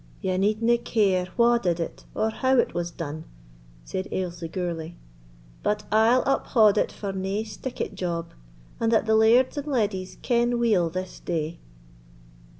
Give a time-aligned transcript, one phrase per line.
[0.19, 3.23] "Ye needna care wha did it, or how it was done,"
[3.85, 4.95] said Aislie Gourlay;
[5.61, 8.31] "but I'll uphaud it for nae stickit job,
[8.79, 11.59] and that the lairds and leddies ken weel this day."